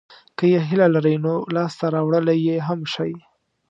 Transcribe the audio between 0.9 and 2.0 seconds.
لرئ نو لاسته